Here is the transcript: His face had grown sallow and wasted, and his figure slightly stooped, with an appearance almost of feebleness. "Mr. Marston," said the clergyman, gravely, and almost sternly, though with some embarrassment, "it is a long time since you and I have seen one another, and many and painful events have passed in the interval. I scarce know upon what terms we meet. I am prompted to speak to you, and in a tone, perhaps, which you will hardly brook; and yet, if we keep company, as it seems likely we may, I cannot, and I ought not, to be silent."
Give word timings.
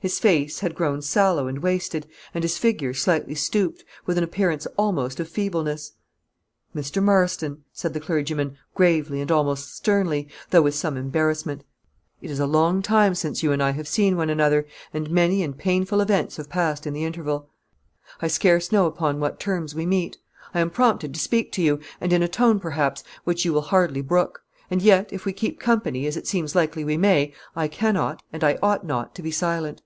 His 0.00 0.18
face 0.18 0.58
had 0.58 0.74
grown 0.74 1.00
sallow 1.00 1.46
and 1.46 1.60
wasted, 1.60 2.08
and 2.34 2.42
his 2.42 2.58
figure 2.58 2.92
slightly 2.92 3.36
stooped, 3.36 3.84
with 4.04 4.18
an 4.18 4.24
appearance 4.24 4.66
almost 4.76 5.20
of 5.20 5.28
feebleness. 5.28 5.92
"Mr. 6.74 7.00
Marston," 7.00 7.62
said 7.72 7.94
the 7.94 8.00
clergyman, 8.00 8.56
gravely, 8.74 9.20
and 9.20 9.30
almost 9.30 9.72
sternly, 9.76 10.26
though 10.50 10.62
with 10.62 10.74
some 10.74 10.96
embarrassment, 10.96 11.62
"it 12.20 12.32
is 12.32 12.40
a 12.40 12.48
long 12.48 12.82
time 12.82 13.14
since 13.14 13.44
you 13.44 13.52
and 13.52 13.62
I 13.62 13.70
have 13.72 13.86
seen 13.86 14.16
one 14.16 14.28
another, 14.28 14.66
and 14.92 15.08
many 15.08 15.40
and 15.44 15.56
painful 15.56 16.00
events 16.00 16.36
have 16.36 16.48
passed 16.50 16.84
in 16.84 16.94
the 16.94 17.04
interval. 17.04 17.48
I 18.20 18.26
scarce 18.26 18.72
know 18.72 18.86
upon 18.86 19.20
what 19.20 19.38
terms 19.38 19.72
we 19.72 19.86
meet. 19.86 20.16
I 20.52 20.58
am 20.58 20.70
prompted 20.70 21.14
to 21.14 21.20
speak 21.20 21.52
to 21.52 21.62
you, 21.62 21.78
and 22.00 22.12
in 22.12 22.24
a 22.24 22.28
tone, 22.28 22.58
perhaps, 22.58 23.04
which 23.22 23.44
you 23.44 23.52
will 23.52 23.60
hardly 23.60 24.00
brook; 24.00 24.42
and 24.68 24.82
yet, 24.82 25.12
if 25.12 25.24
we 25.24 25.32
keep 25.32 25.60
company, 25.60 26.08
as 26.08 26.16
it 26.16 26.26
seems 26.26 26.56
likely 26.56 26.82
we 26.82 26.96
may, 26.96 27.32
I 27.54 27.68
cannot, 27.68 28.20
and 28.32 28.42
I 28.42 28.58
ought 28.60 28.84
not, 28.84 29.14
to 29.14 29.22
be 29.22 29.30
silent." 29.30 29.80